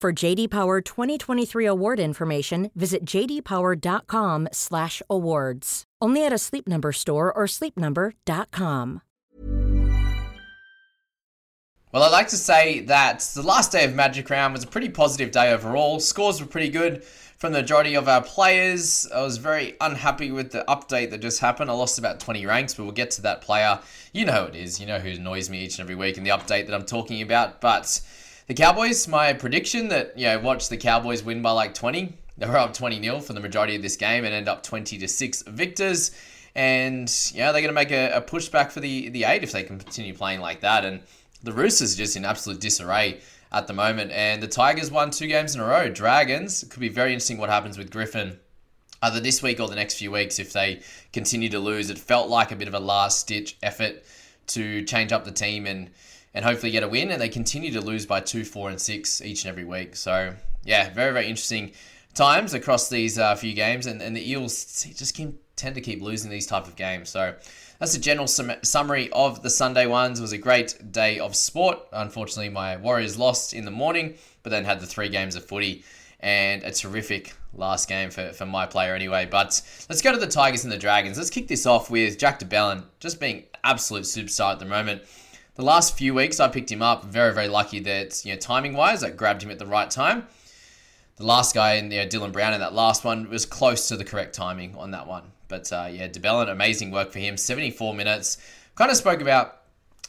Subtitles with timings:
[0.00, 5.84] For JD Power 2023 award information, visit jdpower.com/awards.
[6.00, 9.02] Only at a Sleep Number store or sleepnumber.com.
[11.90, 14.88] Well, I'd like to say that the last day of Magic Round was a pretty
[14.88, 15.98] positive day overall.
[15.98, 19.04] Scores were pretty good from the majority of our players.
[19.12, 21.72] I was very unhappy with the update that just happened.
[21.72, 23.80] I lost about 20 ranks, but we'll get to that player.
[24.12, 24.78] You know who it is.
[24.78, 27.20] You know who annoys me each and every week in the update that I'm talking
[27.20, 27.60] about.
[27.60, 28.00] But
[28.48, 32.16] the Cowboys, my prediction that, you know, watch the Cowboys win by like 20.
[32.38, 34.96] They were up 20 0 for the majority of this game and end up 20
[34.98, 36.10] to 6 victors.
[36.54, 39.62] And, yeah, they're going to make a, a pushback for the, the 8 if they
[39.62, 40.84] can continue playing like that.
[40.84, 41.00] And
[41.42, 43.20] the Roosters just in absolute disarray
[43.52, 44.12] at the moment.
[44.12, 45.90] And the Tigers won two games in a row.
[45.90, 48.38] Dragons, it could be very interesting what happens with Griffin
[49.02, 50.80] either this week or the next few weeks if they
[51.12, 51.90] continue to lose.
[51.90, 54.02] It felt like a bit of a last stitch effort
[54.48, 55.90] to change up the team and
[56.34, 57.10] and hopefully get a win.
[57.10, 59.96] And they continue to lose by two, four, and six each and every week.
[59.96, 60.34] So
[60.64, 61.72] yeah, very very interesting
[62.14, 63.86] times across these uh, few games.
[63.86, 65.20] And and the Eels just
[65.56, 67.08] tend to keep losing these type of games.
[67.08, 67.34] So
[67.78, 70.18] that's a general sum- summary of the Sunday ones.
[70.18, 71.78] It was a great day of sport.
[71.92, 75.84] Unfortunately, my Warriors lost in the morning, but then had the three games of footy
[76.20, 79.24] and a terrific last game for, for my player anyway.
[79.24, 81.16] But let's go to the Tigers and the Dragons.
[81.16, 85.02] Let's kick this off with Jack de Belin just being absolute superstar at the moment.
[85.58, 87.06] The last few weeks I picked him up.
[87.06, 90.28] Very, very lucky that, you know, timing wise, I grabbed him at the right time.
[91.16, 93.96] The last guy in you know, Dylan Brown in that last one was close to
[93.96, 95.32] the correct timing on that one.
[95.48, 97.36] But uh, yeah, de Belin, amazing work for him.
[97.36, 98.38] 74 minutes.
[98.76, 99.62] Kind of spoke about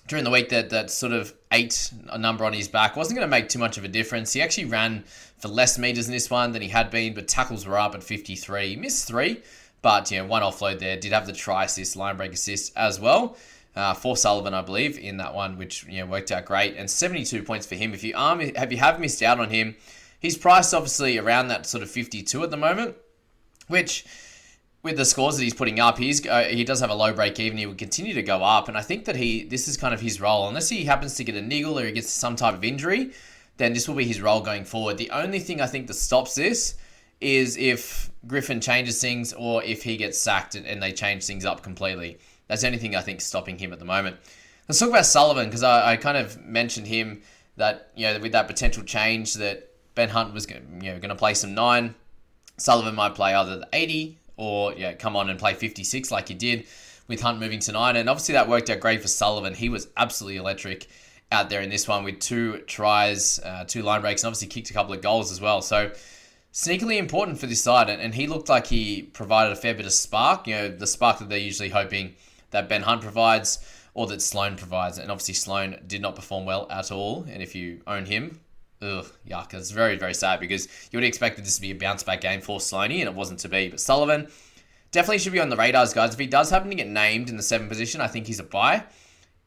[0.07, 3.27] during the week that that sort of eight a number on his back wasn't going
[3.27, 4.31] to make too much of a difference.
[4.33, 5.03] He actually ran
[5.39, 8.03] for less meters in this one than he had been, but tackles were up at
[8.03, 8.69] 53.
[8.69, 9.41] He missed three,
[9.81, 10.95] but you know one offload there.
[10.95, 13.35] Did have the try assist, line break assist as well.
[13.75, 16.89] Uh, for Sullivan, I believe, in that one, which you know worked out great, and
[16.89, 17.93] 72 points for him.
[17.93, 19.75] If you are have you have missed out on him,
[20.19, 22.95] he's priced obviously around that sort of 52 at the moment,
[23.67, 24.05] which
[24.81, 27.39] with the scores that he's putting up, he's uh, he does have a low break
[27.39, 27.57] even.
[27.57, 30.01] He will continue to go up, and I think that he this is kind of
[30.01, 30.47] his role.
[30.47, 33.11] Unless he happens to get a niggle or he gets some type of injury,
[33.57, 34.97] then this will be his role going forward.
[34.97, 36.75] The only thing I think that stops this
[37.19, 41.43] is if Griffin changes things or if he gets sacked and, and they change things
[41.43, 42.17] up completely.
[42.49, 44.17] That's the only thing I think stopping him at the moment.
[44.67, 47.21] Let's talk about Sullivan because I, I kind of mentioned him
[47.55, 51.15] that you know with that potential change that Ben Hunt was you know going to
[51.15, 51.95] play some nine.
[52.57, 56.33] Sullivan might play either the 80 or yeah, come on and play 56 like he
[56.33, 56.65] did
[57.07, 57.95] with Hunt moving to nine.
[57.95, 59.53] And obviously that worked out great for Sullivan.
[59.53, 60.87] He was absolutely electric
[61.31, 64.71] out there in this one with two tries, uh, two line breaks, and obviously kicked
[64.71, 65.61] a couple of goals as well.
[65.61, 65.91] So
[66.53, 69.85] sneakily important for this side, and, and he looked like he provided a fair bit
[69.85, 70.47] of spark.
[70.47, 72.15] You know, the spark that they're usually hoping
[72.51, 73.59] that Ben Hunt provides
[73.93, 74.97] or that Sloan provides.
[74.97, 77.25] And obviously Sloan did not perform well at all.
[77.29, 78.39] And if you own him,
[78.81, 79.53] ugh, yuck.
[79.53, 82.21] It's very, very sad because you would have expected this to be a bounce back
[82.21, 83.69] game for Sloaney, and it wasn't to be.
[83.69, 84.29] But Sullivan
[84.91, 86.13] definitely should be on the radars, guys.
[86.13, 88.43] If he does happen to get named in the seven position, I think he's a
[88.43, 88.83] buy.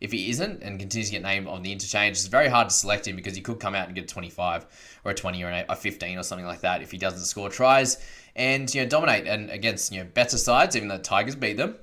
[0.00, 2.74] If he isn't and continues to get named on the interchange, it's very hard to
[2.74, 4.66] select him because he could come out and get a 25
[5.04, 8.04] or a 20 or a 15 or something like that if he doesn't score tries
[8.34, 11.56] and you know dominate and against you know better sides, even though the Tigers beat
[11.56, 11.76] them.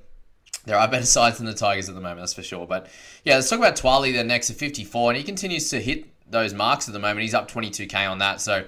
[0.64, 2.66] There are better sides than the Tigers at the moment, that's for sure.
[2.66, 2.88] But
[3.24, 6.54] yeah, let's talk about Twali then next at 54, and he continues to hit those
[6.54, 7.20] marks at the moment.
[7.20, 8.40] He's up 22k on that.
[8.40, 8.64] So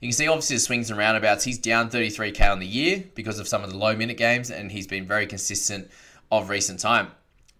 [0.00, 1.44] you can see obviously the swings and roundabouts.
[1.44, 4.70] He's down 33k on the year because of some of the low minute games, and
[4.70, 5.90] he's been very consistent
[6.30, 7.08] of recent time.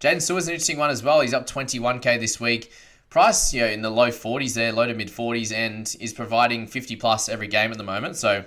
[0.01, 1.21] Jaden Stewart's an interesting one as well.
[1.21, 2.73] He's up 21k this week.
[3.09, 6.67] Price, you know, in the low 40s there, low to mid 40s, and is providing
[6.67, 8.17] 50 plus every game at the moment.
[8.17, 8.45] So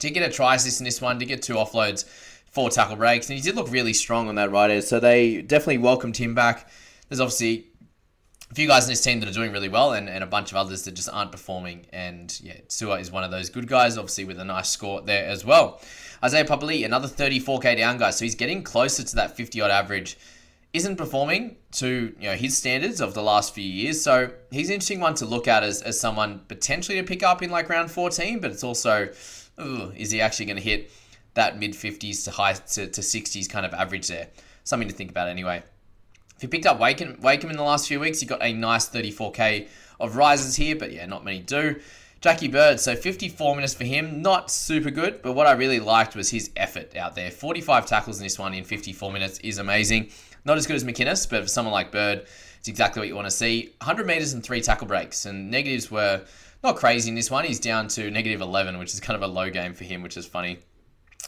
[0.00, 2.04] to get a try assist in this one, to get two offloads,
[2.54, 4.84] four tackle breaks, and he did look really strong on that right edge.
[4.84, 6.70] So they definitely welcomed him back.
[7.08, 7.66] There's obviously
[8.50, 10.52] a few guys in this team that are doing really well, and, and a bunch
[10.52, 11.86] of others that just aren't performing.
[11.92, 15.26] And yeah, Sua is one of those good guys, obviously with a nice score there
[15.26, 15.80] as well.
[16.22, 20.16] Isaiah Papali, another 34k down guy, so he's getting closer to that 50 odd average.
[20.72, 24.74] Isn't performing to you know his standards of the last few years, so he's an
[24.74, 27.90] interesting one to look at as, as someone potentially to pick up in like round
[27.92, 28.40] 14.
[28.40, 29.08] But it's also,
[29.60, 30.90] ooh, is he actually going to hit
[31.34, 34.28] that mid 50s to high to, to 60s kind of average there?
[34.64, 35.62] Something to think about anyway.
[36.36, 38.88] If you picked up Wakeham, Wakeham in the last few weeks, you got a nice
[38.88, 39.68] 34k
[40.00, 41.80] of rises here, but yeah, not many do.
[42.20, 46.16] Jackie Bird, so 54 minutes for him, not super good, but what I really liked
[46.16, 47.30] was his effort out there.
[47.30, 50.10] 45 tackles in this one in 54 minutes is amazing.
[50.46, 52.26] Not as good as McInnes, but for someone like Bird,
[52.58, 53.74] it's exactly what you want to see.
[53.82, 56.22] 100 meters and three tackle breaks, and negatives were
[56.62, 57.44] not crazy in this one.
[57.44, 60.16] He's down to negative 11, which is kind of a low game for him, which
[60.16, 60.60] is funny.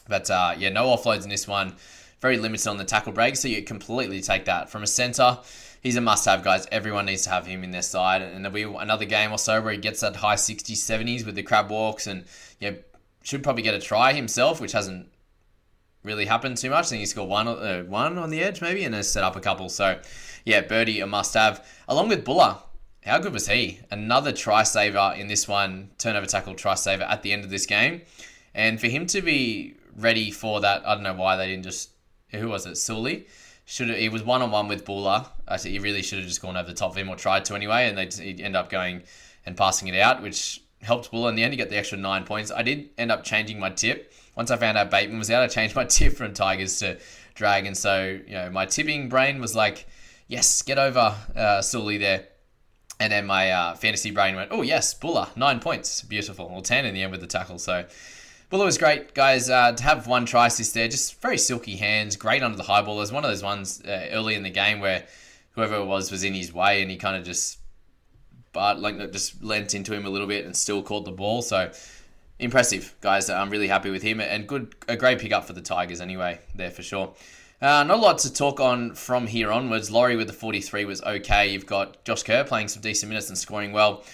[0.08, 1.74] But uh, yeah, no offloads in this one
[2.20, 5.38] very limited on the tackle break, so you completely take that from a center.
[5.82, 6.66] He's a must-have, guys.
[6.72, 9.60] Everyone needs to have him in their side, and there'll be another game or so
[9.60, 12.24] where he gets that high 60s, 70s with the crab walks, and
[12.58, 12.72] yeah,
[13.22, 15.08] should probably get a try himself, which hasn't
[16.02, 16.86] really happened too much.
[16.86, 19.36] I think he scored one, uh, one on the edge maybe, and has set up
[19.36, 19.68] a couple.
[19.68, 20.00] So
[20.44, 22.62] yeah, Birdie a must-have, along with Bula.
[23.04, 23.80] How good was he?
[23.90, 27.66] Another try saver in this one, turnover tackle try saver at the end of this
[27.66, 28.02] game,
[28.52, 31.90] and for him to be ready for that, I don't know why they didn't just
[32.30, 32.76] who was it?
[32.76, 33.26] Sully.
[33.64, 35.32] Should he was one on one with Bula.
[35.48, 37.54] Actually, he really should have just gone over the top of him or tried to
[37.54, 39.02] anyway, and they end up going
[39.44, 41.52] and passing it out, which helped Bula in the end.
[41.52, 42.52] He got the extra nine points.
[42.52, 45.42] I did end up changing my tip once I found out Bateman was out.
[45.42, 46.98] I changed my tip from Tigers to
[47.34, 47.80] Dragons.
[47.80, 49.86] So you know, my tipping brain was like,
[50.28, 52.28] yes, get over uh, Sully there.
[52.98, 56.86] And then my uh, fantasy brain went, oh yes, Bula, nine points, beautiful, or ten
[56.86, 57.58] in the end with the tackle.
[57.58, 57.84] So
[58.50, 60.86] well, it was great, guys, uh, to have one try assist there.
[60.88, 62.98] Just very silky hands, great under the high ball.
[62.98, 65.04] There's one of those ones uh, early in the game where
[65.52, 67.58] whoever it was was in his way and he kind of just,
[68.52, 71.42] but like just lent into him a little bit and still caught the ball.
[71.42, 71.72] So
[72.38, 73.28] impressive, guys.
[73.28, 76.38] I'm really happy with him and good, a great pickup for the Tigers anyway.
[76.54, 77.14] There for sure.
[77.60, 79.90] Uh, not a lot to talk on from here onwards.
[79.90, 81.48] Lawrie with the 43 was okay.
[81.48, 84.04] You've got Josh Kerr playing some decent minutes and scoring well.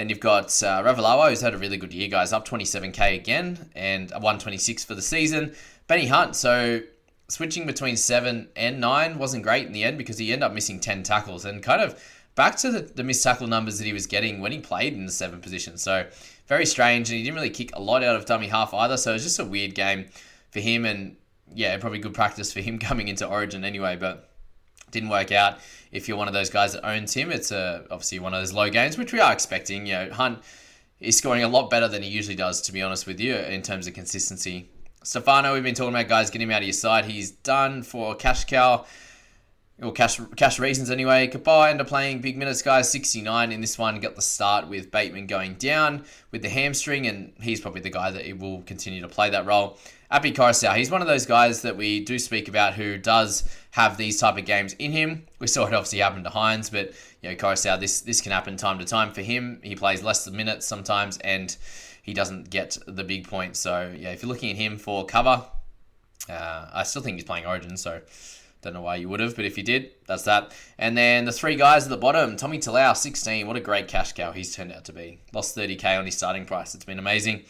[0.00, 3.68] Then you've got uh, Ravalawa, who's had a really good year, guys, up 27k again
[3.74, 5.54] and 126 for the season.
[5.88, 6.80] Benny Hunt, so
[7.28, 10.80] switching between seven and nine wasn't great in the end because he ended up missing
[10.80, 12.02] 10 tackles and kind of
[12.34, 15.04] back to the, the missed tackle numbers that he was getting when he played in
[15.04, 15.76] the seven position.
[15.76, 16.06] So
[16.46, 18.96] very strange, and he didn't really kick a lot out of dummy half either.
[18.96, 20.06] So it was just a weird game
[20.50, 21.16] for him, and
[21.54, 23.96] yeah, probably good practice for him coming into Origin anyway.
[23.96, 24.30] But
[24.90, 25.58] didn't work out.
[25.92, 28.52] If you're one of those guys that owns him, it's a, obviously one of those
[28.52, 29.86] low games, which we are expecting.
[29.86, 30.40] You know, Hunt
[31.00, 33.62] is scoring a lot better than he usually does, to be honest with you, in
[33.62, 34.70] terms of consistency.
[35.02, 37.06] Stefano, we've been talking about guys getting him out of your side.
[37.06, 38.84] He's done for cash cow
[39.82, 41.28] or cash cash reasons anyway.
[41.28, 42.90] Kapai ended up playing big minutes, guys.
[42.90, 43.98] 69 in this one.
[44.00, 48.10] Got the start with Bateman going down with the hamstring, and he's probably the guy
[48.10, 49.78] that will continue to play that role.
[50.12, 53.96] Api Koroisau, he's one of those guys that we do speak about who does have
[53.96, 55.24] these type of games in him.
[55.38, 58.56] We saw it obviously happen to Hynes, but you know Koroisau, this this can happen
[58.56, 59.60] time to time for him.
[59.62, 61.56] He plays less than minutes sometimes, and
[62.02, 63.60] he doesn't get the big points.
[63.60, 65.44] So yeah, if you're looking at him for cover,
[66.28, 68.00] uh, I still think he's playing Origin, so
[68.62, 70.52] don't know why you would have, but if you did, that's that.
[70.78, 73.46] And then the three guys at the bottom, Tommy Talau, 16.
[73.46, 75.20] What a great cash cow he's turned out to be.
[75.32, 76.74] Lost 30k on his starting price.
[76.74, 77.44] It's been amazing.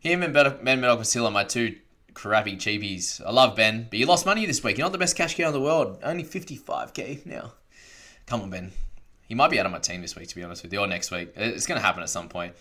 [0.00, 1.76] Him and Ben Murdoch-Masila, my two
[2.14, 3.24] crappy cheapies.
[3.24, 4.78] I love Ben, but you lost money this week.
[4.78, 5.98] You're not the best cash cow in the world.
[6.02, 7.52] Only 55k now.
[8.26, 8.72] Come on, Ben.
[9.26, 10.86] He might be out of my team this week, to be honest with you, or
[10.86, 11.28] next week.
[11.36, 12.54] Uh, it's going to happen at some point.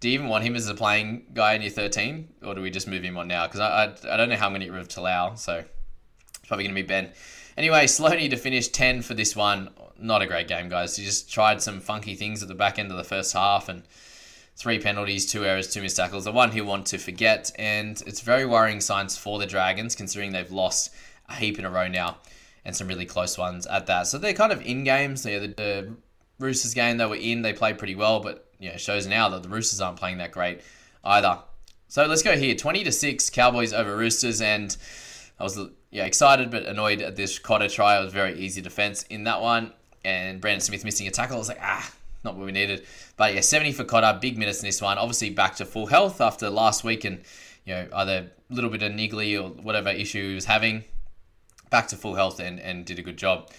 [0.00, 2.70] Do you even want him as a playing guy in your 13, or do we
[2.70, 3.46] just move him on now?
[3.46, 5.64] Because I, I, I, don't know how I'm going to get rid of Talau, so
[6.46, 7.10] probably going to be Ben.
[7.56, 9.70] Anyway, Sloaney to finish 10 for this one.
[9.98, 10.96] Not a great game, guys.
[10.96, 13.84] He just tried some funky things at the back end of the first half and
[14.56, 16.24] three penalties, two errors, two missed tackles.
[16.24, 20.32] The one he'll want to forget, and it's very worrying signs for the Dragons considering
[20.32, 20.92] they've lost
[21.28, 22.18] a heap in a row now,
[22.64, 24.06] and some really close ones at that.
[24.06, 25.24] So they're kind of in games.
[25.24, 25.96] Yeah, the, the
[26.38, 29.42] Roosters game they were in, they played pretty well, but yeah, it shows now that
[29.42, 30.60] the Roosters aren't playing that great
[31.04, 31.38] either.
[31.88, 34.76] So let's go here, twenty to six, Cowboys over Roosters, and
[35.38, 35.58] I was
[35.94, 37.98] yeah excited but annoyed at this Cotter try.
[37.98, 39.72] It was very easy defense in that one,
[40.04, 41.36] and Brandon Smith missing a tackle.
[41.36, 41.90] I was like, ah,
[42.24, 42.84] not what we needed.
[43.16, 44.98] But yeah, 70 for Cotter, big minutes in this one.
[44.98, 47.22] Obviously back to full health after last week and,
[47.64, 50.84] you know, either a little bit of niggly or whatever issue he was having.
[51.70, 53.50] Back to full health and, and did a good job.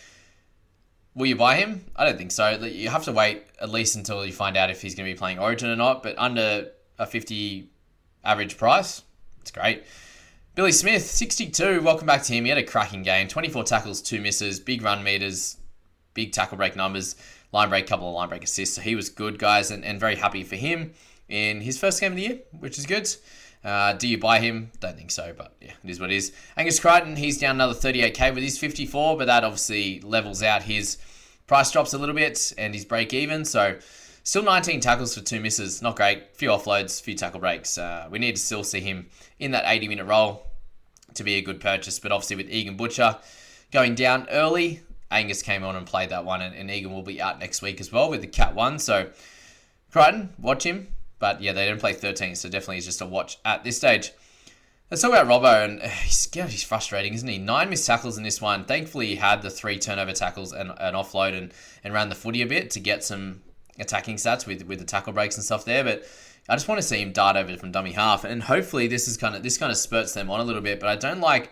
[1.16, 1.86] Will you buy him?
[1.96, 2.50] I don't think so.
[2.66, 5.18] You have to wait at least until you find out if he's going to be
[5.18, 6.04] playing Origin or not.
[6.04, 7.70] But under a 50
[8.24, 9.02] average price,
[9.40, 9.84] it's great.
[10.56, 11.82] Billy Smith, 62.
[11.82, 12.46] Welcome back to him.
[12.46, 13.28] He had a cracking game.
[13.28, 15.58] 24 tackles, two misses, big run meters,
[16.14, 17.18] big tackle break numbers,
[17.52, 18.78] line break, couple of line break assists.
[18.78, 20.94] So he was good, guys, and, and very happy for him
[21.28, 23.14] in his first game of the year, which is good.
[23.66, 24.72] Uh, do you buy him?
[24.80, 26.32] Don't think so, but yeah, it is what it is.
[26.56, 30.98] Angus Crichton, he's down another 38k with his 54, but that obviously levels out his
[31.48, 33.44] price drops a little bit and his break even.
[33.44, 33.78] So
[34.26, 36.36] still 19 tackles for two misses, not great.
[36.36, 37.78] Few offloads, few tackle breaks.
[37.78, 39.08] Uh, we need to still see him
[39.40, 40.46] in that 80 minute role
[41.14, 43.18] to be a good purchase, but obviously with Egan Butcher
[43.72, 47.22] going down early, Angus came on and played that one, and, and Egan will be
[47.22, 48.80] out next week as well with the Cat one.
[48.80, 49.10] So
[49.92, 50.90] Crichton, watch him.
[51.20, 54.12] But yeah, they didn't play 13, so definitely just a watch at this stage.
[54.92, 57.38] Let's talk about Robbo, and uh, he's, yeah, he's frustrating, isn't he?
[57.38, 58.66] Nine missed tackles in this one.
[58.66, 61.54] Thankfully, he had the three turnover tackles and an offload and,
[61.84, 63.42] and ran the footy a bit to get some
[63.80, 65.84] attacking stats with, with the tackle breaks and stuff there.
[65.84, 66.06] But
[66.48, 69.18] I just want to see him dart over from dummy half, and hopefully this is
[69.18, 70.80] kind of this kind of spurts them on a little bit.
[70.80, 71.52] But I don't like.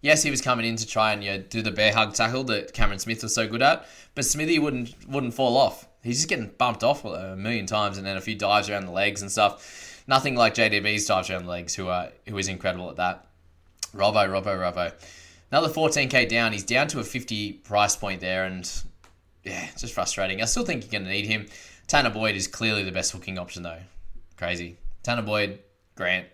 [0.00, 2.42] Yes, he was coming in to try and you know, do the bear hug tackle
[2.44, 5.86] that Cameron Smith was so good at, but Smithy wouldn't wouldn't fall off.
[6.02, 8.92] He's just getting bumped off a million times, and then a few dives around the
[8.92, 10.02] legs and stuff.
[10.08, 13.26] Nothing like JDB's dives around the legs, who are who is incredible at that.
[13.94, 14.92] Robbo, Robbo, Robbo.
[15.50, 16.52] Another 14k down.
[16.52, 18.68] He's down to a 50 price point there, and
[19.44, 20.42] yeah, it's just frustrating.
[20.42, 21.46] I still think you're going to need him.
[21.88, 23.80] Tanah Boyd is clearly the best hooking option, though.
[24.36, 24.76] Crazy.
[25.02, 25.58] Tanah Boyd,
[25.94, 26.26] Grant.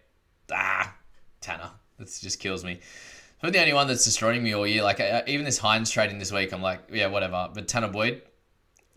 [0.52, 0.94] Ah,
[1.40, 1.70] Tanah.
[1.98, 2.80] That just kills me.
[3.40, 4.82] But the only one that's destroying me all year.
[4.82, 7.48] Like even this Hynes trading this week, I'm like, yeah, whatever.
[7.52, 8.22] But Tanah Boyd,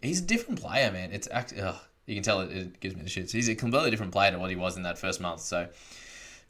[0.01, 1.11] he's a different player, man.
[1.11, 1.61] It's actually,
[2.05, 3.31] you can tell it, it, gives me the shits.
[3.31, 5.41] He's a completely different player to what he was in that first month.
[5.41, 5.67] So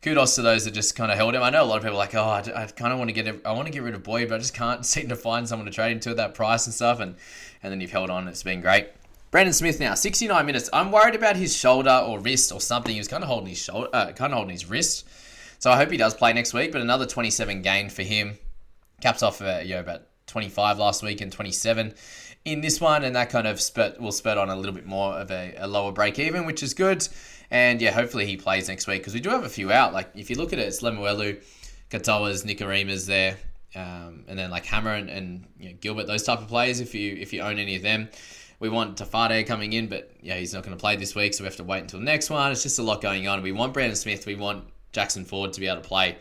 [0.01, 1.43] kudos to those that just kind of held him.
[1.43, 3.41] I know a lot of people are like, oh, I, kind of want to get,
[3.45, 5.65] I want to get rid of Boyd, but I just can't seem to find someone
[5.65, 6.99] to trade into at that price and stuff.
[6.99, 7.15] And
[7.63, 8.27] and then you've held on.
[8.27, 8.89] It's been great.
[9.29, 10.69] Brandon Smith now, 69 minutes.
[10.73, 12.91] I'm worried about his shoulder or wrist or something.
[12.91, 15.07] He was kind of holding his shoulder, uh, kind of holding his wrist.
[15.59, 16.71] So I hope he does play next week.
[16.71, 18.37] But another 27 gain for him.
[18.99, 21.93] Caps off uh, you know, about 25 last week and 27
[22.43, 25.13] in this one, and that kind of spurt will spurt on a little bit more
[25.13, 27.07] of a, a lower break even, which is good.
[27.51, 29.93] And yeah, hopefully he plays next week because we do have a few out.
[29.93, 31.43] Like if you look at it, it's Lemuelu,
[31.89, 33.37] Katoa's, Nikorima's there,
[33.75, 36.79] um, and then like Hammer and, and you know, Gilbert, those type of players.
[36.79, 38.09] If you if you own any of them,
[38.59, 41.43] we want Tafade coming in, but yeah, he's not going to play this week, so
[41.43, 42.51] we have to wait until next one.
[42.51, 43.41] It's just a lot going on.
[43.41, 46.17] We want Brandon Smith, we want Jackson Ford to be able to play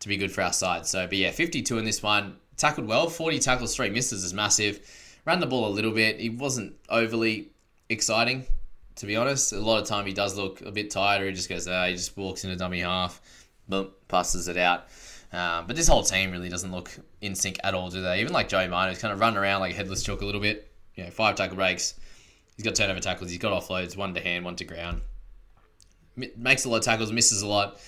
[0.00, 0.86] to be good for our side.
[0.86, 2.36] So, but yeah, 52 in this one.
[2.56, 4.80] Tackled well, 40 tackles, three misses is massive.
[5.26, 6.18] Ran the ball a little bit.
[6.20, 7.50] He wasn't overly
[7.88, 8.46] exciting,
[8.96, 9.52] to be honest.
[9.52, 11.86] A lot of time he does look a bit tired, or he just goes, ah,
[11.86, 13.20] he just walks in a dummy half,
[13.68, 14.86] boom, passes it out.
[15.32, 18.20] Um, but this whole team really doesn't look in sync at all, do they?
[18.20, 20.40] Even like Joey Manu, he's kind of running around like a headless chook a little
[20.40, 20.70] bit.
[20.94, 21.94] You know, five tackle breaks.
[22.56, 23.30] He's got turnover tackles.
[23.30, 25.02] He's got offloads, one to hand, one to ground.
[26.36, 27.78] Makes a lot of tackles, misses a lot.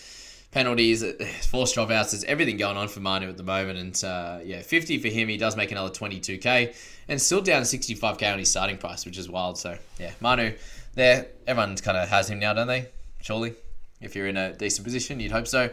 [0.50, 1.02] Penalties,
[1.46, 2.10] forced dropouts.
[2.10, 3.78] There's everything going on for Manu at the moment.
[3.78, 5.28] And uh, yeah, 50 for him.
[5.28, 6.76] He does make another 22k
[7.08, 9.56] and still down 65k on his starting price, which is wild.
[9.56, 10.52] So yeah, Manu
[10.98, 11.28] there.
[11.46, 12.88] Everyone kind of has him now, don't they?
[13.22, 13.54] Surely,
[14.00, 15.70] if you're in a decent position, you'd hope so.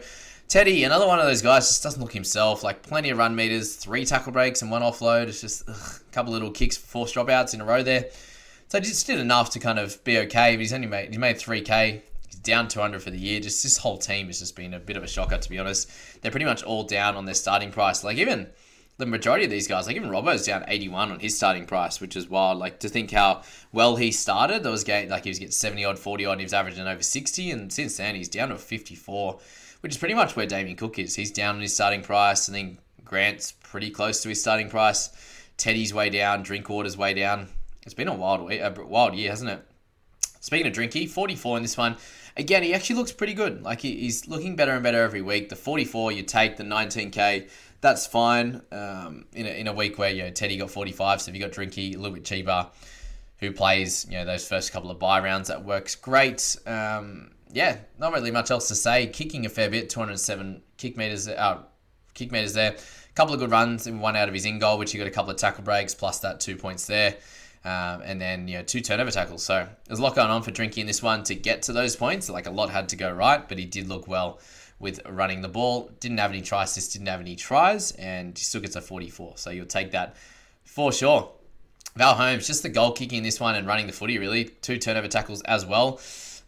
[0.48, 2.62] Teddy, another one of those guys, just doesn't look himself.
[2.62, 5.26] Like plenty of run meters, three tackle breaks and one offload.
[5.26, 8.06] It's just ugh, a couple little kicks for forced dropouts in a row there.
[8.68, 10.54] So just did enough to kind of be okay.
[10.54, 12.02] But he's only made he made three k.
[12.28, 13.40] He's down 200 for the year.
[13.40, 15.90] Just this whole team has just been a bit of a shocker to be honest.
[16.22, 18.04] They're pretty much all down on their starting price.
[18.04, 18.48] Like even
[18.98, 22.16] the majority of these guys, like even Robbo's down 81 on his starting price, which
[22.16, 22.58] is wild.
[22.58, 25.98] Like to think how well he started, was game like he was getting 70 odd,
[25.98, 29.38] 40 odd, he was averaging over 60, and since then he's down to 54
[29.80, 31.14] which is pretty much where Damien Cook is.
[31.14, 32.48] He's down on his starting price.
[32.48, 35.10] I think Grant's pretty close to his starting price.
[35.56, 36.42] Teddy's way down.
[36.42, 37.48] Drinkwater's way down.
[37.82, 39.62] It's been a wild week, a wild year, hasn't it?
[40.40, 41.96] Speaking of Drinky, 44 in this one.
[42.36, 43.62] Again, he actually looks pretty good.
[43.62, 45.48] Like he's looking better and better every week.
[45.48, 47.48] The 44 you take, the 19k,
[47.80, 48.60] that's fine.
[48.70, 51.42] Um, in, a, in a week where you know Teddy got 45, so if you
[51.42, 52.68] got Drinky a little bit cheaper,
[53.38, 56.56] who plays you know those first couple of buy rounds, that works great.
[56.66, 59.06] Um, yeah, not really much else to say.
[59.06, 61.62] Kicking a fair bit, 207 kick meters, uh,
[62.14, 62.72] kick meters there.
[62.72, 65.10] A couple of good runs one out of his in goal, which he got a
[65.10, 67.16] couple of tackle breaks plus that two points there.
[67.66, 69.42] Um, and then you know two turnover tackles.
[69.42, 71.96] So there's a lot going on for Drinky in this one to get to those
[71.96, 72.30] points.
[72.30, 74.38] Like a lot had to go right, but he did look well
[74.78, 75.90] with running the ball.
[75.98, 79.32] Didn't have any try assists, didn't have any tries, and he still gets a 44.
[79.38, 80.14] So you'll take that
[80.62, 81.32] for sure.
[81.96, 84.44] Val Holmes, just the goal kicking in this one and running the footy, really.
[84.44, 85.98] Two turnover tackles as well.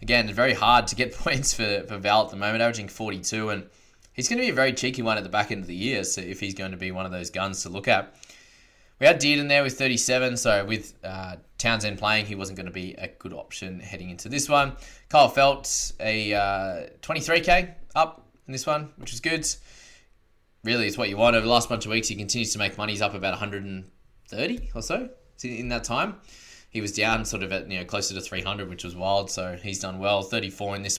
[0.00, 3.48] Again, very hard to get points for, for Val at the moment, averaging 42.
[3.48, 3.66] And
[4.12, 6.04] he's going to be a very cheeky one at the back end of the year,
[6.04, 8.14] so if he's going to be one of those guns to look at.
[9.00, 12.73] We had Dearden there with 37, so with uh, Townsend playing, he wasn't going to
[12.73, 14.76] be a good option heading into this one.
[15.09, 19.47] Kyle Feldt, a uh, 23k up in this one, which is good.
[20.64, 21.37] Really, it's what you want.
[21.37, 22.93] Over the last bunch of weeks, he continues to make money.
[22.93, 25.09] He's up about 130 or so
[25.45, 26.17] in that time.
[26.71, 29.31] He was down sort of at you know closer to 300, which was wild.
[29.31, 30.23] So he's done well.
[30.23, 30.99] 34 in this.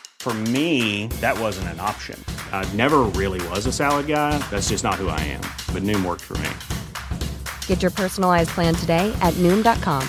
[0.21, 2.23] For me, that wasn't an option.
[2.51, 4.37] I never really was a salad guy.
[4.51, 5.41] That's just not who I am.
[5.73, 7.17] But Noom worked for me.
[7.65, 10.07] Get your personalized plan today at Noom.com.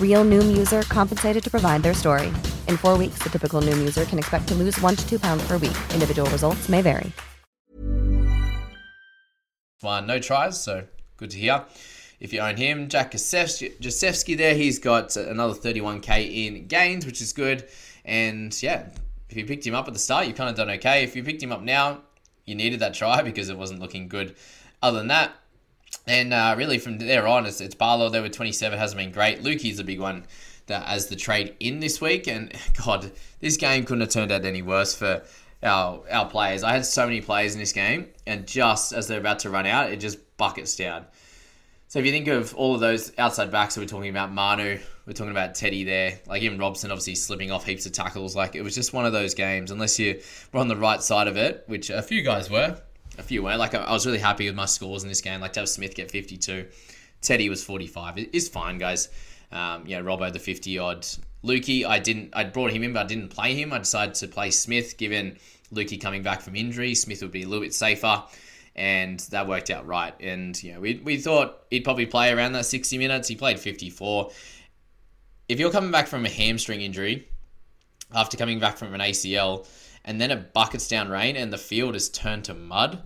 [0.00, 2.28] Real Noom user compensated to provide their story.
[2.68, 5.44] In four weeks, the typical Noom user can expect to lose one to two pounds
[5.48, 5.76] per week.
[5.92, 7.10] Individual results may vary.
[9.80, 10.84] One, no tries, so
[11.16, 11.64] good to hear.
[12.20, 17.32] If you own him, Jack Gosiewski there, he's got another 31k in gains, which is
[17.32, 17.68] good.
[18.04, 18.90] And yeah,
[19.34, 21.02] if you picked him up at the start, you kind of done okay.
[21.02, 22.02] If you picked him up now,
[22.44, 24.36] you needed that try because it wasn't looking good.
[24.80, 25.32] Other than that,
[26.06, 29.42] and uh, really from there on, it's, it's Barlow there with 27 hasn't been great.
[29.42, 30.24] Luki's a big one
[30.66, 32.52] that as the trade in this week, and
[32.84, 33.10] God,
[33.40, 35.22] this game couldn't have turned out any worse for
[35.64, 36.62] our our players.
[36.62, 39.66] I had so many players in this game, and just as they're about to run
[39.66, 41.06] out, it just buckets down.
[41.88, 44.78] So if you think of all of those outside backs that we're talking about, Manu,
[45.06, 48.34] we're talking about Teddy there, like even Robson obviously slipping off heaps of tackles.
[48.34, 50.20] Like it was just one of those games, unless you
[50.52, 52.80] were on the right side of it, which a few guys were,
[53.18, 53.56] a few were.
[53.56, 55.40] Like I was really happy with my scores in this game.
[55.40, 56.66] Like to have Smith get 52,
[57.20, 58.18] Teddy was 45.
[58.18, 59.08] It is fine, guys.
[59.52, 61.06] Um, yeah, Robbo the 50 odd.
[61.44, 62.30] Luki, I didn't.
[62.32, 63.72] I brought him in, but I didn't play him.
[63.72, 65.36] I decided to play Smith, given
[65.72, 66.94] Luki coming back from injury.
[66.94, 68.22] Smith would be a little bit safer
[68.76, 70.14] and that worked out right.
[70.20, 73.28] And you know, we, we thought he'd probably play around that 60 minutes.
[73.28, 74.30] He played 54.
[75.48, 77.28] If you're coming back from a hamstring injury
[78.14, 79.66] after coming back from an ACL,
[80.04, 83.02] and then it buckets down rain and the field is turned to mud,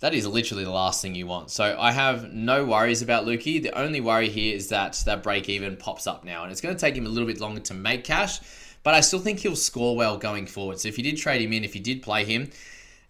[0.00, 1.50] that is literally the last thing you want.
[1.50, 3.62] So I have no worries about Luki.
[3.62, 6.74] The only worry here is that that break even pops up now, and it's going
[6.74, 8.40] to take him a little bit longer to make cash.
[8.82, 10.80] But I still think he'll score well going forward.
[10.80, 12.50] So if you did trade him in, if you did play him,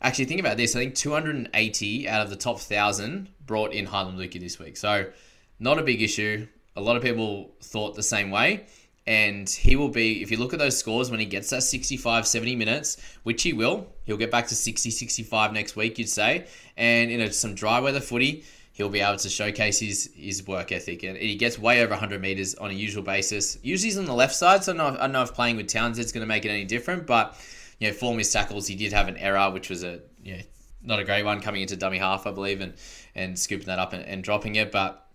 [0.02, 0.74] Actually, think about this.
[0.74, 4.76] I think 280 out of the top 1,000 brought in Heilum Luki this week.
[4.76, 5.10] So,
[5.58, 6.46] not a big issue.
[6.80, 8.66] A lot of people thought the same way.
[9.06, 12.26] And he will be, if you look at those scores, when he gets that 65,
[12.26, 16.46] 70 minutes, which he will, he'll get back to 60, 65 next week, you'd say.
[16.76, 20.70] And in a, some dry weather footy, he'll be able to showcase his, his work
[20.70, 21.02] ethic.
[21.02, 23.58] And he gets way over 100 meters on a usual basis.
[23.62, 25.34] Usually he's on the left side, so I don't know if, I don't know if
[25.34, 27.06] playing with Townsend's going to make it any different.
[27.06, 27.36] But
[27.78, 28.66] you know, four missed tackles.
[28.66, 30.42] He did have an error, which was a you know,
[30.82, 32.74] not a great one coming into dummy half, I believe, and
[33.14, 34.70] and scooping that up and, and dropping it.
[34.70, 35.09] But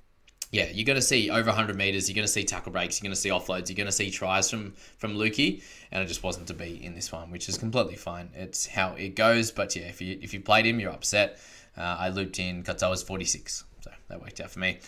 [0.56, 2.08] yeah, you're going to see over 100 meters.
[2.08, 3.02] You're going to see tackle breaks.
[3.02, 3.68] You're going to see offloads.
[3.68, 6.96] You're going to see tries from from Luki, and it just wasn't to be in
[6.96, 8.30] this one, which is completely fine.
[8.34, 9.52] It's how it goes.
[9.52, 11.40] But yeah, if you if you played him, you're upset.
[11.78, 14.80] Uh, I looped in Katoa's 46, so that worked out for me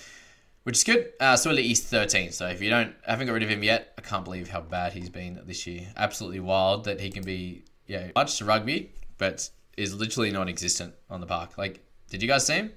[0.63, 1.13] which is good.
[1.21, 2.33] Uh, Suaalii East 13.
[2.33, 4.91] So if you don't haven't got rid of him yet, I can't believe how bad
[4.91, 5.87] he's been this year.
[5.95, 11.21] Absolutely wild that he can be yeah much to rugby, but is literally non-existent on
[11.21, 11.57] the park.
[11.57, 12.73] Like, did you guys see him?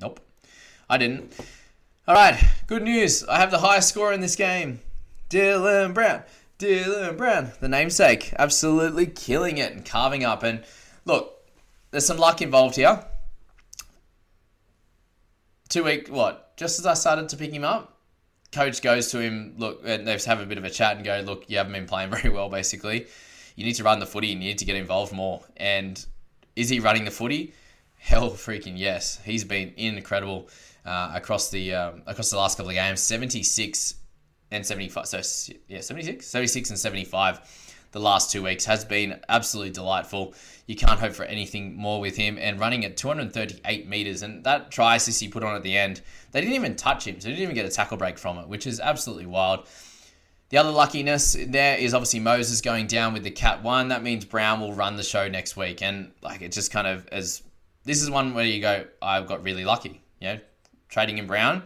[0.00, 0.18] Nope,
[0.88, 1.34] I didn't.
[2.06, 3.24] All right, good news.
[3.24, 4.80] I have the highest score in this game.
[5.30, 6.22] Dylan Brown.
[6.58, 10.42] Dylan Brown, the namesake, absolutely killing it and carving up.
[10.42, 10.64] And
[11.06, 11.42] look,
[11.90, 13.06] there's some luck involved here.
[15.70, 16.44] Two week what?
[16.56, 17.96] just as I started to pick him up,
[18.52, 21.22] coach goes to him, look, and they have a bit of a chat and go,
[21.24, 23.06] look, you haven't been playing very well, basically.
[23.56, 25.42] You need to run the footy you need to get involved more.
[25.56, 26.04] And
[26.54, 27.54] is he running the footy?
[27.98, 29.20] Hell freaking yes.
[29.24, 30.48] He's been incredible
[30.84, 33.00] uh, across the um, across the last couple of games.
[33.00, 33.94] 76
[34.50, 35.06] and 75.
[35.06, 35.18] So,
[35.68, 36.26] yeah, 76?
[36.26, 37.40] 76 and 75
[37.94, 40.34] the last two weeks has been absolutely delightful.
[40.66, 44.22] You can't hope for anything more with him and running at 238 meters.
[44.22, 47.20] And that try assist he put on at the end, they didn't even touch him,
[47.20, 49.68] so they didn't even get a tackle break from it, which is absolutely wild.
[50.48, 53.88] The other luckiness there is obviously Moses going down with the cat one.
[53.88, 57.06] That means Brown will run the show next week, and like it just kind of
[57.08, 57.42] as
[57.84, 60.40] this is one where you go, I've got really lucky, you know,
[60.94, 61.64] trading in Brown.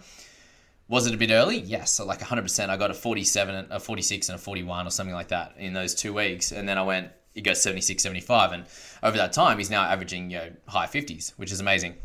[0.88, 1.58] Was it a bit early?
[1.58, 2.70] Yes, so like 100%.
[2.70, 5.94] I got a 47, a 46, and a 41 or something like that in those
[5.94, 6.50] two weeks.
[6.50, 8.52] And then I went, he goes 76, 75.
[8.52, 8.64] And
[9.02, 11.96] over that time, he's now averaging you know, high 50s, which is amazing.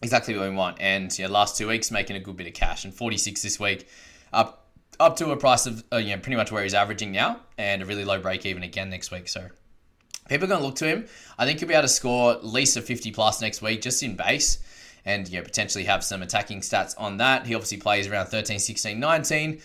[0.00, 0.78] Exactly what we want.
[0.80, 2.86] And you know, last two weeks, making a good bit of cash.
[2.86, 3.86] And 46 this week,
[4.32, 4.62] up
[5.00, 7.82] up to a price of uh, you know pretty much where he's averaging now, and
[7.82, 9.28] a really low break even again next week.
[9.28, 9.48] So
[10.28, 11.06] people are going to look to him.
[11.38, 14.02] I think he'll be able to score at least a 50 plus next week just
[14.02, 14.58] in base
[15.04, 17.46] and you know, potentially have some attacking stats on that.
[17.46, 19.60] He obviously plays around 13, 16, 19.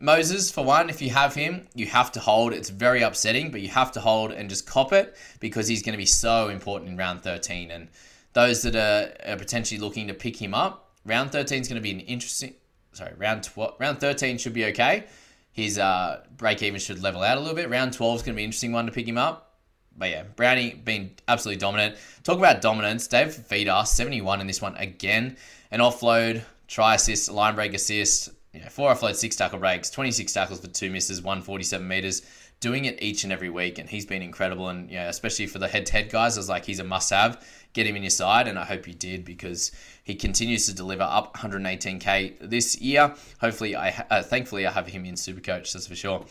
[0.00, 2.52] Moses, for one, if you have him, you have to hold.
[2.52, 5.94] It's very upsetting, but you have to hold and just cop it because he's going
[5.94, 7.72] to be so important in round 13.
[7.72, 7.88] And
[8.32, 11.82] those that are, are potentially looking to pick him up, round 13 is going to
[11.82, 12.54] be an interesting.
[12.92, 15.04] Sorry, round 12, round 13 should be okay.
[15.52, 17.68] His uh, break even should level out a little bit.
[17.68, 19.47] Round 12 is going to be an interesting one to pick him up.
[19.96, 21.96] But yeah, Brownie been absolutely dominant.
[22.22, 23.06] Talk about dominance.
[23.06, 25.36] Dave Fifita, 71 in this one again.
[25.70, 30.32] An offload, try assist, line break assist, you know, four offload, six tackle breaks, 26
[30.32, 32.22] tackles for two misses, 147 meters.
[32.60, 34.68] Doing it each and every week, and he's been incredible.
[34.68, 37.46] And yeah, especially for the head-to-head guys, I was like, he's a must-have.
[37.72, 39.70] Get him in your side, and I hope you did because
[40.02, 43.14] he continues to deliver up 118k this year.
[43.40, 45.72] Hopefully, I uh, thankfully I have him in Supercoach.
[45.72, 46.26] That's for sure.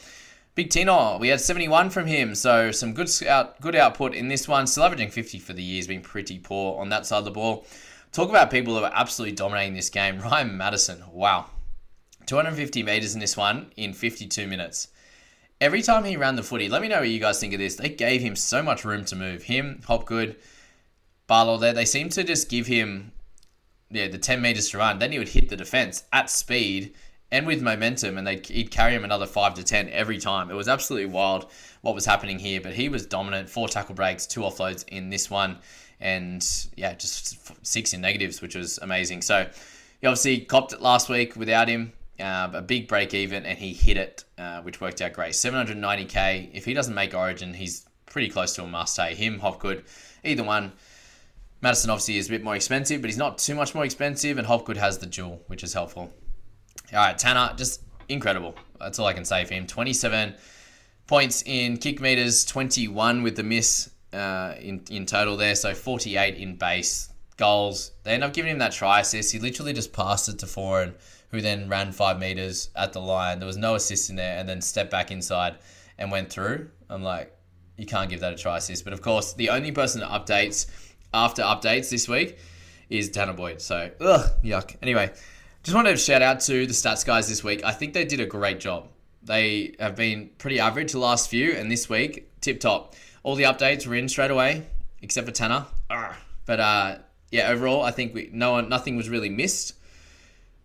[0.57, 4.27] Big Tino, oh, we had 71 from him, so some good out, good output in
[4.27, 4.65] this one.
[4.65, 7.29] Still averaging 50 for the year, has been pretty poor on that side of the
[7.29, 7.67] ball.
[8.11, 10.19] Talk about people who are absolutely dominating this game.
[10.23, 11.45] Ryan Matterson, wow.
[12.25, 14.87] 250 metres in this one in 52 minutes.
[15.61, 17.75] Every time he ran the footy, let me know what you guys think of this.
[17.75, 19.43] They gave him so much room to move.
[19.43, 20.37] Him, Hopgood,
[21.27, 23.11] Barlow there, they seem to just give him
[23.91, 24.97] yeah, the 10 metres to run.
[24.97, 26.95] Then he would hit the defence at speed
[27.31, 30.49] and with momentum, and they'd, he'd carry him another five to ten every time.
[30.49, 31.47] It was absolutely wild
[31.81, 33.49] what was happening here, but he was dominant.
[33.49, 35.57] Four tackle breaks, two offloads in this one,
[35.99, 39.21] and yeah, just six in negatives, which was amazing.
[39.21, 39.47] So
[39.99, 41.93] he obviously copped it last week without him.
[42.19, 45.33] Uh, a big break even, and he hit it, uh, which worked out great.
[45.33, 46.49] 790k.
[46.51, 48.97] If he doesn't make Origin, he's pretty close to a must.
[48.97, 49.83] Hey, him, Hopgood,
[50.23, 50.71] either one.
[51.61, 54.47] Matterson obviously is a bit more expensive, but he's not too much more expensive, and
[54.47, 56.11] Hopgood has the jewel, which is helpful.
[56.93, 58.55] All right, Tanah, just incredible.
[58.79, 59.67] That's all I can say for him.
[59.67, 60.35] 27
[61.07, 65.55] points in kick meters, 21 with the miss uh, in, in total there.
[65.55, 67.91] So 48 in base goals.
[68.03, 69.31] They end up giving him that try assist.
[69.31, 70.93] He literally just passed it to Foran,
[71.29, 73.39] who then ran five meters at the line.
[73.39, 75.57] There was no assist in there, and then stepped back inside
[75.97, 76.69] and went through.
[76.89, 77.35] I'm like,
[77.77, 78.83] you can't give that a try assist.
[78.83, 80.67] But of course, the only person that updates
[81.13, 82.37] after updates this week
[82.89, 83.61] is Tanah Boyd.
[83.61, 84.75] So, ugh, yuck.
[84.81, 85.11] Anyway.
[85.63, 87.63] Just wanted to shout out to the stats guys this week.
[87.63, 88.87] I think they did a great job.
[89.23, 92.95] They have been pretty average the last few, and this week, tip top.
[93.23, 94.65] All the updates were in straight away,
[95.01, 95.65] except for Tanah.
[96.45, 96.97] But uh,
[97.31, 99.73] yeah, overall, I think we no one, nothing was really missed.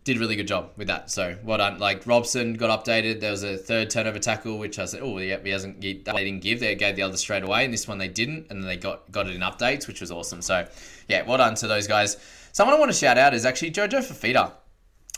[0.05, 1.11] Did a really good job with that.
[1.11, 1.79] So well done.
[1.79, 3.21] Like Robson got updated.
[3.21, 5.81] There was a third turnover tackle, which I said, oh yeah, he hasn't.
[5.81, 6.61] They didn't give.
[6.61, 9.11] They gave the other straight away, and this one they didn't, and then they got
[9.11, 10.43] got it in updates, which was awesome.
[10.43, 10.67] So
[11.09, 12.17] yeah, well done to those guys.
[12.53, 14.53] Someone I want to shout out is actually Jojo Fifita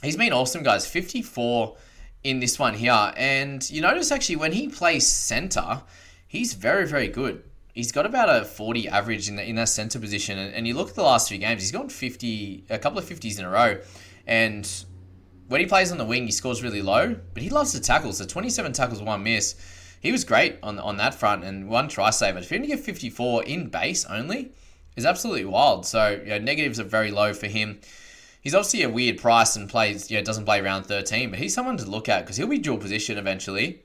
[0.05, 0.87] he's been awesome, guys.
[0.87, 1.77] 54
[2.23, 3.13] in this one here.
[3.17, 5.83] And you notice actually when he plays center,
[6.27, 7.43] he's very, very good.
[7.73, 10.39] He's got about a 40 average in, the, in that center position.
[10.39, 13.05] And, and you look at the last few games, he's gone 50, a couple of
[13.05, 13.81] 50s in a row.
[14.27, 14.71] And
[15.49, 18.13] when he plays on the wing, he scores really low, but he loves to tackle.
[18.13, 19.57] So 27 tackles, one miss.
[20.01, 22.43] He was great on, on that front and one try saver.
[22.43, 24.53] For him to get 54 in base only
[24.97, 25.85] is absolutely wild.
[25.87, 27.81] So you know, negatives are very low for him
[28.45, 31.77] he's obviously a weird price and plays, know, doesn't play round 13, but he's someone
[31.79, 33.83] to look at because he'll be dual position eventually.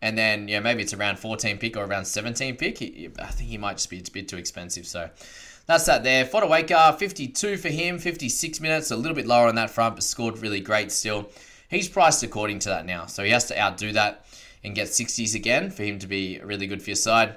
[0.00, 2.78] And then, know, maybe it's around 14 pick or around 17 pick.
[2.78, 4.86] He, I think he might just be a bit too expensive.
[4.86, 5.08] So
[5.66, 6.24] that's that there.
[6.24, 10.38] Fotuaika, 52 for him, 56 minutes, a little bit lower on that front, but scored
[10.38, 11.30] really great still.
[11.68, 13.06] He's priced according to that now.
[13.06, 14.26] So he has to outdo that
[14.64, 17.36] and get 60s again for him to be really good for your side.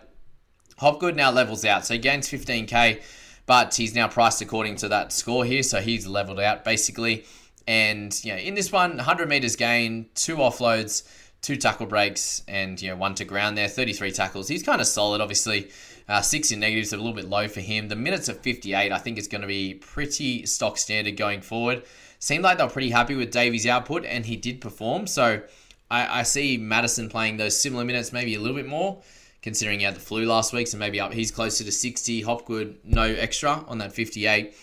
[0.78, 1.86] Hopgood now levels out.
[1.86, 3.02] So he gains 15k
[3.45, 7.25] but he's now priced according to that score here, so he's leveled out basically.
[7.67, 11.03] And know, in this one, 100 meters gain, two offloads,
[11.41, 14.47] two tackle breaks, and you know, one to ground there, 33 tackles.
[14.47, 15.69] He's kind of solid, obviously.
[16.08, 17.88] Uh, six in negatives, a little bit low for him.
[17.88, 21.84] The minutes of 58, I think, is going to be pretty stock standard going forward.
[22.19, 25.08] Seemed like they were pretty happy with Davies' output, and he did perform.
[25.08, 25.41] So
[25.89, 29.01] I, I see Matterson playing those similar minutes, maybe a little bit more
[29.45, 32.21] considering he had the flu last week, so maybe up he's closer to 60.
[32.21, 34.55] Hopgood, no extra on that 58.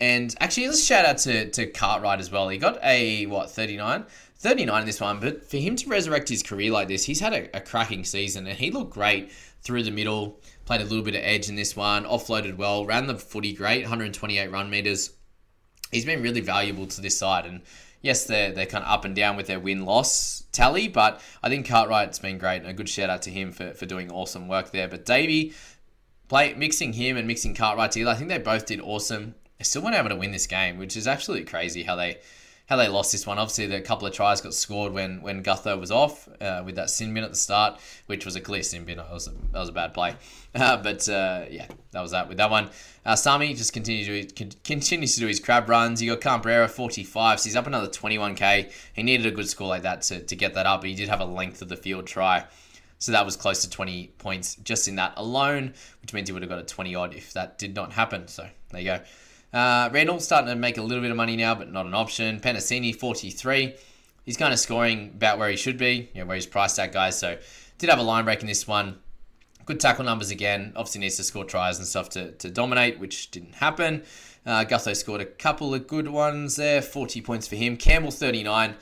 [0.00, 2.48] And actually, let's shout out to, to Cartwright as well.
[2.48, 4.06] He got a, what, 39?
[4.38, 7.32] 39 in this one, but for him to resurrect his career like this, he's had
[7.32, 11.16] a, a cracking season and he looked great through the middle, played a little bit
[11.16, 15.10] of edge in this one, offloaded well, ran the footy great, 128 run meters.
[15.90, 17.62] He's been really valuable to this side and
[18.06, 21.50] yes, they're they're kind of up and down with their win loss tally, but I
[21.50, 24.48] think Cartwright's been great and a good shout out to him for, for doing awesome
[24.48, 24.88] work there.
[24.88, 25.52] But Davey,
[26.28, 29.34] play mixing him and mixing Cartwright together, I think they both did awesome.
[29.58, 32.18] They still weren't able to win this game, which is absolutely crazy how they
[32.66, 33.38] how they lost this one.
[33.38, 36.90] Obviously, the couple of tries got scored when when Gutho was off uh, with that
[36.90, 38.98] sin bin at the start, which was a clear sin bin.
[38.98, 40.16] That was a, that was a bad play,
[40.54, 42.70] uh, but uh, yeah, that was that with that one.
[43.04, 46.02] Uh, Sami just continues to continues to do his crab runs.
[46.02, 48.72] You got Khan-Pereira 45, so he's up another 21k.
[48.94, 51.08] He needed a good score like that to, to get that up, but he did
[51.08, 52.44] have a length of the field try.
[52.98, 56.42] So that was close to 20 points just in that alone, which means he would
[56.42, 58.26] have got a 20 odd if that did not happen.
[58.26, 59.00] So there you go.
[59.56, 62.40] Uh, Randall starting to make a little bit of money now, but not an option.
[62.40, 63.74] Penisini, 43.
[64.22, 66.92] He's kind of scoring about where he should be, you know, where he's priced at,
[66.92, 67.18] guys.
[67.18, 67.38] So
[67.78, 68.98] did have a line break in this one.
[69.64, 70.74] Good tackle numbers again.
[70.76, 74.02] Obviously needs to score tries and stuff to, to dominate, which didn't happen.
[74.44, 76.82] Uh, Gutho scored a couple of good ones there.
[76.82, 77.78] 40 points for him.
[77.78, 78.74] Campbell, 39.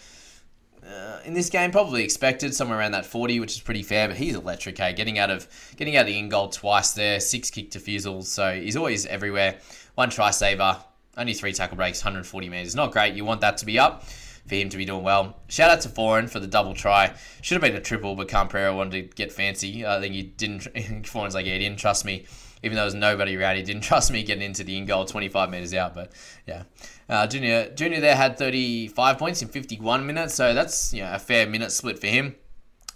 [0.85, 4.09] Uh, in this game, probably expected somewhere around that 40, which is pretty fair.
[4.09, 7.21] But he's electric, hey, getting out of getting out of the in goal twice there,
[7.21, 9.59] six kick defusals, so he's always everywhere
[9.95, 10.79] one try saver,
[11.17, 12.75] only three tackle breaks, 140 metres.
[12.75, 13.15] Not great.
[13.15, 14.05] You want that to be up
[14.47, 15.37] for him to be doing well.
[15.49, 17.15] Shout out to Foran for the double try.
[17.41, 19.87] Should have been a triple, but Khan-Pereira wanted to get fancy.
[19.87, 20.63] I think he didn't.
[21.05, 22.27] Foran's like, yeah, he didn't trust me.
[22.63, 25.05] Even though there was nobody around, he didn't trust me getting into the in goal
[25.05, 25.95] 25 metres out.
[25.95, 26.13] But
[26.47, 26.65] yeah,
[27.09, 31.19] uh, Junior Junior there had 35 points in 51 minutes, so that's you know a
[31.19, 32.35] fair minute split for him.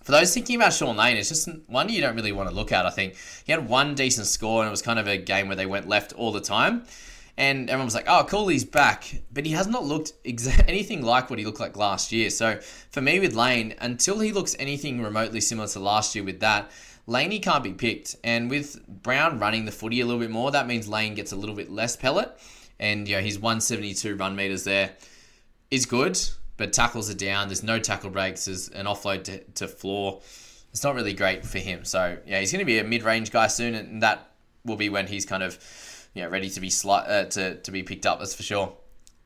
[0.09, 2.73] For those thinking about Shaun Lane, it's just one you don't really want to look
[2.73, 2.87] at.
[2.87, 5.55] I think he had one decent score, and it was kind of a game where
[5.55, 6.85] they went left all the time.
[7.37, 11.03] And everyone was like, "Oh, cool, he's back," but he has not looked exa- anything
[11.03, 12.31] like what he looked like last year.
[12.31, 12.59] So
[12.90, 16.71] for me, with Lane, until he looks anything remotely similar to last year with that,
[17.07, 18.16] Laney can't be picked.
[18.25, 21.37] And with Brown running the footy a little bit more, that means Lane gets a
[21.37, 22.35] little bit less pellet.
[22.81, 24.92] And you know, his 172 run meters there
[25.71, 26.18] is good
[26.59, 27.49] but tackles are down.
[27.49, 28.44] There's no tackle breaks.
[28.44, 30.21] There's an offload to, to floor.
[30.71, 31.87] It's not really great for him.
[31.87, 34.33] So yeah, he's going to be a mid-range guy soon, and that
[34.64, 35.59] will be when he's kind of
[36.12, 38.18] you know ready to be sli- uh, to to be picked up.
[38.18, 38.75] That's for sure.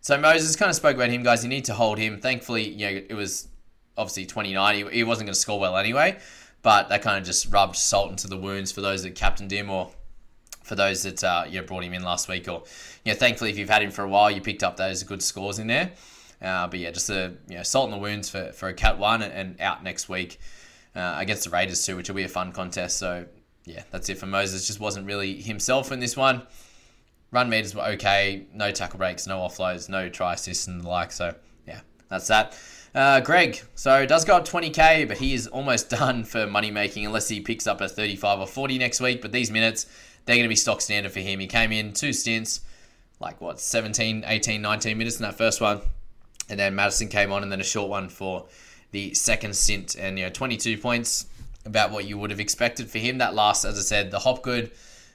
[0.02, 1.42] So Moses kind of spoke about him, guys.
[1.42, 2.20] You need to hold him.
[2.20, 3.48] Thankfully, you know it was
[3.96, 4.74] obviously 29.
[4.74, 6.18] He, he wasn't going to score well anyway,
[6.62, 9.70] but that kind of just rubbed salt into the wounds for those that captained him
[9.70, 9.90] or
[10.62, 12.46] for those that uh, you know, brought him in last week.
[12.48, 12.62] Or
[13.04, 15.22] you know, thankfully, if you've had him for a while, you picked up those good
[15.22, 15.92] scores in there.
[16.42, 18.98] Uh, but yeah, just a you know, salt in the wounds for, for a cat
[18.98, 20.38] one and out next week
[20.96, 22.98] uh, against the Raiders too, which will be a fun contest.
[22.98, 23.26] So
[23.64, 24.66] yeah, that's it for Moses.
[24.66, 26.42] Just wasn't really himself in this one.
[27.30, 31.12] Run meters were okay, no tackle breaks, no offloads, no try assists and the like.
[31.12, 31.34] So
[31.66, 32.58] yeah, that's that.
[32.94, 37.06] Uh, Greg, so does go up 20k, but he is almost done for money making
[37.06, 39.22] unless he picks up a 35 or 40 next week.
[39.22, 39.86] But these minutes,
[40.24, 41.38] they're going to be stock standard for him.
[41.38, 42.60] He came in two stints,
[43.20, 45.80] like what, 17, 18, 19 minutes in that first one
[46.52, 48.46] and then Matterson came on, and then a short one for
[48.90, 51.24] the second stint, and you know, 22 points,
[51.64, 53.18] about what you would have expected for him.
[53.18, 54.70] That last, as I said, the Hopgood,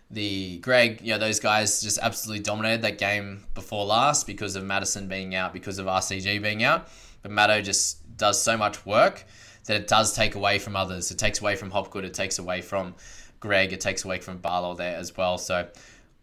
[0.10, 4.64] the Greg, you know, those guys just absolutely dominated that game before last because of
[4.64, 6.88] Matterson being out, because of RCG being out.
[7.22, 9.24] But Maddo just does so much work
[9.66, 11.12] that it does take away from others.
[11.12, 12.96] It takes away from Hopgood, it takes away from
[13.40, 15.38] Greg, it takes away from Barlow there as well.
[15.38, 15.68] So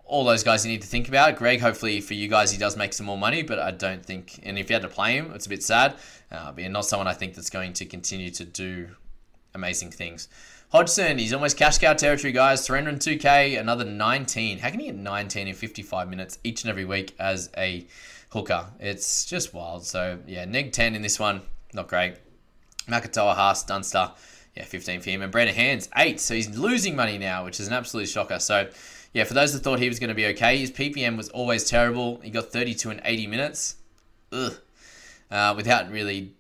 [0.07, 1.37] all those guys you need to think about.
[1.37, 4.41] Greg, hopefully for you guys, he does make some more money, but I don't think,
[4.43, 5.97] and if you had to play him, it's a bit sad.
[6.31, 8.89] Uh, but not someone I think that's going to continue to do
[9.55, 10.29] amazing things.
[10.71, 12.67] Hodgson, he's almost cash cow territory, guys.
[12.67, 14.59] 302k, another 19.
[14.59, 17.87] How can he get 19 in 55 minutes each and every week as a
[18.31, 18.67] hooker?
[18.81, 19.87] It's just wild.
[19.87, 22.17] So, yeah, neg 10 in this one, not great.
[22.89, 24.11] Makatoa, Haas, Dunster,
[24.57, 25.23] yeah, 15 for him.
[25.23, 26.21] And Brendan Hands, 8.
[26.21, 28.41] So he's losing money now, which is an absolute shocker.
[28.41, 28.69] So,
[29.15, 31.65] yeah, for those that thought he was going to be okay, his PPM was always
[31.65, 32.21] terrible.
[32.21, 33.77] He got 32 in 80 minutes.
[34.33, 34.55] Ugh.
[35.31, 36.35] Uh, without really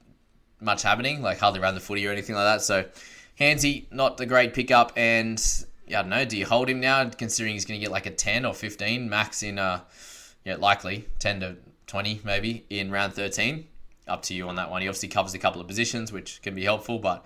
[0.60, 2.62] much happening, like hardly around the footy or anything like that.
[2.62, 2.84] So,
[3.38, 4.92] Hansy, not a great pickup.
[4.96, 5.40] And,
[5.86, 8.06] yeah, I don't know, do you hold him now, considering he's going to get like
[8.06, 9.80] a 10 or 15 max in, uh,
[10.44, 11.56] yeah, likely 10 to
[11.86, 13.68] 20 maybe in round 13?
[14.08, 14.82] Up to you on that one.
[14.82, 17.24] He obviously covers a couple of positions, which can be helpful, but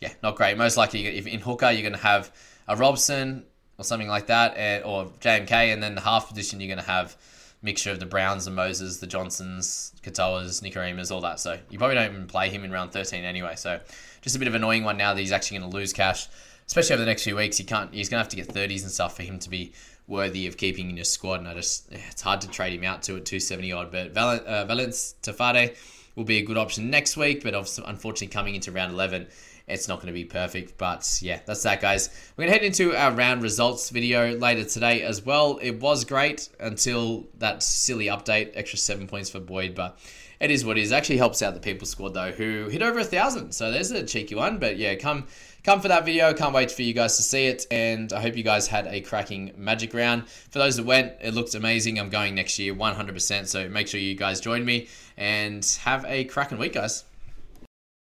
[0.00, 0.58] yeah, not great.
[0.58, 2.30] Most likely, if in hooker, you're going to have
[2.68, 3.44] a Robson,
[3.78, 6.90] or something like that, and, or JMK, and then the half position you're going to
[6.90, 7.16] have
[7.62, 11.40] mixture of the Browns and Moses, the Johnsons, Katoas, Nikorimas, all that.
[11.40, 13.54] So you probably don't even play him in round 13 anyway.
[13.56, 13.80] So
[14.20, 16.28] just a bit of an annoying one now that he's actually going to lose cash,
[16.66, 17.56] especially over the next few weeks.
[17.56, 17.92] He can't.
[17.92, 19.72] He's going to have to get 30s and stuff for him to be
[20.06, 21.40] worthy of keeping in your squad.
[21.40, 23.90] And I just, it's hard to trade him out to at 270 odd.
[23.90, 25.76] But uh, Valence Tafade
[26.14, 29.28] will be a good option next week, but unfortunately coming into round 11
[29.68, 30.78] it's not going to be perfect.
[30.78, 32.10] But yeah, that's that, guys.
[32.36, 35.58] We're going to head into our round results video later today as well.
[35.62, 39.98] It was great until that silly update, extra seven points for Boyd, but
[40.40, 40.92] it is what it is.
[40.92, 43.52] Actually helps out the people squad though, who hit over a thousand.
[43.52, 44.58] So there's a cheeky one.
[44.58, 45.26] But yeah, come
[45.64, 46.32] come for that video.
[46.32, 47.66] Can't wait for you guys to see it.
[47.70, 50.28] And I hope you guys had a cracking magic round.
[50.28, 51.98] For those that went, it looked amazing.
[51.98, 53.46] I'm going next year 100%.
[53.48, 57.04] So make sure you guys join me and have a cracking week, guys.